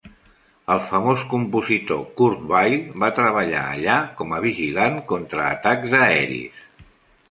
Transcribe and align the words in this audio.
El 0.75 0.79
famós 0.93 1.25
compositor 1.33 2.01
Kurt 2.21 2.41
Weill 2.53 2.75
va 3.05 3.11
treballar 3.21 3.63
allà 3.77 4.01
com 4.23 4.37
a 4.39 4.43
vigilant 4.51 5.01
contra 5.15 5.49
atacs 5.55 5.99
aeris. 6.05 6.71